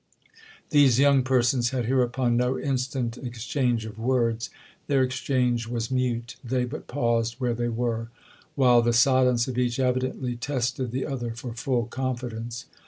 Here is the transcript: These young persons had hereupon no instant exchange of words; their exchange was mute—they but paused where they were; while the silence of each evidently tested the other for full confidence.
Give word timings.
These 0.71 0.97
young 0.97 1.21
persons 1.21 1.69
had 1.69 1.85
hereupon 1.85 2.35
no 2.35 2.57
instant 2.57 3.19
exchange 3.19 3.85
of 3.85 3.99
words; 3.99 4.49
their 4.87 5.03
exchange 5.03 5.67
was 5.67 5.91
mute—they 5.91 6.65
but 6.65 6.87
paused 6.87 7.35
where 7.37 7.53
they 7.53 7.69
were; 7.69 8.09
while 8.55 8.81
the 8.81 8.93
silence 8.93 9.47
of 9.47 9.59
each 9.59 9.79
evidently 9.79 10.35
tested 10.35 10.89
the 10.89 11.05
other 11.05 11.35
for 11.35 11.53
full 11.53 11.85
confidence. 11.85 12.65